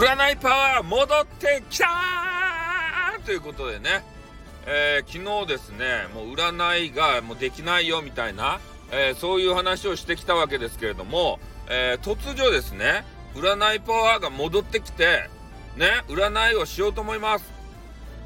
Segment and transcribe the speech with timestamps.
[0.00, 1.86] 占いパワー戻ってきた
[3.26, 4.02] ということでね、
[4.66, 8.60] えー、昨日ですね、もう占いがもうできないよみたいな、
[8.90, 15.28] えー、そういう話をしてきたわけですけれども、えー、突如ですね、占いパワーが戻ってきて、
[15.76, 17.44] ね、占いをしようと思います。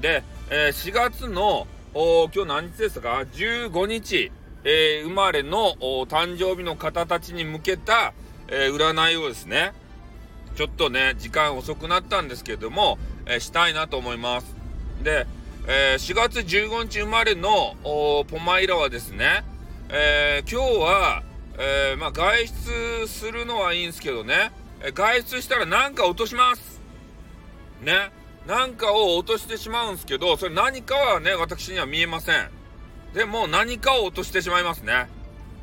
[0.00, 4.32] で、え4月の、今日何日ですか ?15 日、
[4.64, 5.74] え生まれの
[6.08, 8.14] 誕生日の方たちに向けた、
[8.48, 9.74] え占いをですね、
[10.58, 14.56] ちょっとね、時間遅くなったんですけども、えー、したいなと思います。
[15.04, 15.24] で、
[15.68, 19.44] えー、4月15日生まれのポマイラはですね、
[19.88, 21.22] えー、今日は、
[21.60, 24.50] えまあ、外出するのはいいんですけどね、
[24.94, 26.80] 外出したら何か落とします。
[27.80, 28.10] ね。
[28.48, 32.50] 何かを落としてしまうんですけど、それ何かはね、私には見えません。
[33.14, 35.06] でも何かを落としてしまいますね。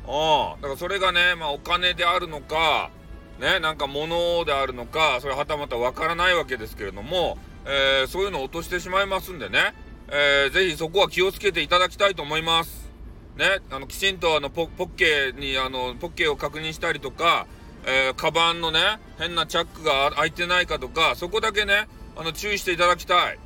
[0.06, 0.62] うん。
[0.62, 2.90] だからそれがね、まあお金であるのか、
[3.40, 9.74] ね、なんか物であるのか、それはたまたわからないわけですけれども、えー、そういうのを落としてしまいますんでね、
[10.08, 12.90] えー、ぜひそこは気をつけていただきたいと思います。
[13.36, 17.46] ね、あの、きちんとあのポ、ポッケに、あの、ポッケを確認したりとか、
[17.84, 18.80] えー、カバンのね、
[19.18, 23.38] 変なチャックが開いてないかとか、そこだけね、あの、注意していただきたい。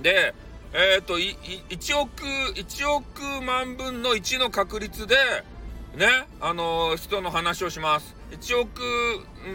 [0.00, 0.34] で、
[0.72, 2.22] えっ、と、1億、
[2.54, 5.16] 1億万分の1の確率で、
[5.96, 6.08] ね、
[6.40, 8.16] あのー、人の話をします。
[8.32, 8.80] 1億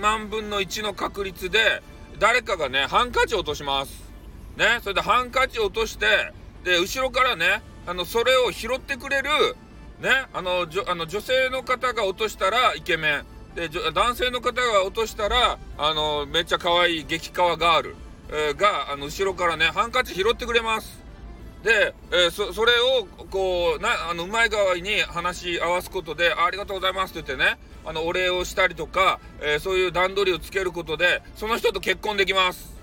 [0.01, 1.83] 万分の1の確率で、
[2.17, 4.09] 誰かがね、ハンカチを落とします。
[4.55, 6.31] ね、それでハンカチを落として、
[6.63, 9.29] で、後ろからね、あの、それを拾ってくれる、
[9.99, 13.25] ね、あの、じょあの女性の方が落としたらイケメン。
[13.55, 17.95] で、男性の方が落としたら、あの、めっちゃ可愛い激カワガール、
[18.29, 21.03] えー、が、あの、後ろからね、ハンカチ拾ってくれます。
[21.63, 32.77] で、えー、そそれをこうなあのうまい側に話し合わすことでありがとうございますって言ってねあのお礼をしたりとか、えー、そういう段取りをつけることでその人と結婚できます。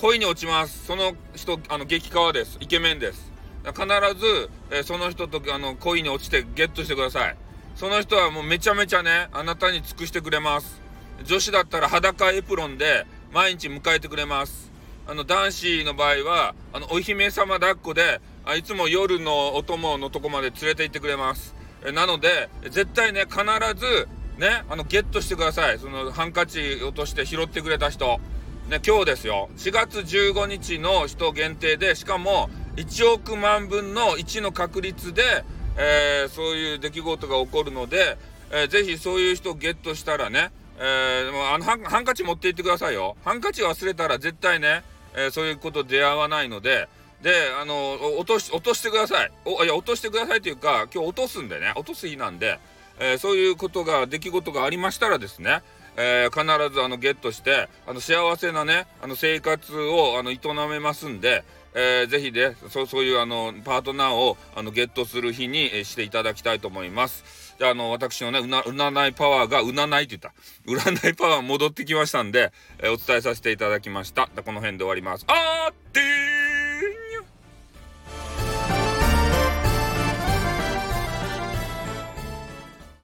[0.00, 0.86] 恋に落ちます。
[0.86, 2.56] その人あの激川です。
[2.60, 3.30] イケメンです。
[3.64, 3.82] 必
[4.18, 7.36] ず、えー、その人とあの恋に落ちてゲットしてください。
[7.76, 10.80] その人はもうめちゃめちゃねあなたに尽くしてくれます。
[11.24, 14.69] 女子だったら裸エプロンで毎日迎えてくれます。
[15.06, 21.54] あの男子の場合はあのお姫様抱っこであいつも夜のお供のとこまで連れて行ってくれます。
[21.84, 23.40] えなので絶対ね必
[23.76, 25.78] ずねあのゲットしてください。
[25.78, 28.20] そのハンカチ落として拾ってくれた人。
[28.68, 29.48] ね今日ですよ。
[29.56, 35.44] 4月15日の人限定でしかも1億万分の1の確率で、
[35.76, 38.16] えー、そういう出来事が起こるので、
[38.50, 40.50] えー、ぜひそういう人をゲットしたらね、
[40.82, 43.16] えー、もうあのハンカチ持って行ってくださいよ。
[43.22, 44.82] ハンカチ忘れたら絶対ね、
[45.14, 46.88] えー、そういうこと出会わないので、
[47.22, 49.30] で、あの、落とし、落としてください。
[49.44, 52.58] お、いや、落としてくださいというか、今日落とすんでね、落とす日なんで、
[52.98, 55.62] えー、そういうことが、出来事がありましたらですね、
[55.96, 60.38] えー、必ずあのゲットして、あの幸せなね、あの生活をあの営
[60.70, 67.49] めますんで、えー、ぜひね、そうそういうあのパートナーをあのゲットする日に、え、していただきたいと思います。
[67.60, 70.88] で、あの、私のね、うな、占いパワーが、うなないって言った。
[70.88, 74.28] 占いパワー戻ってきましたんで、えー、お伝えさせていただきました。
[74.28, 75.26] この辺で終わります。
[75.28, 76.39] あーってー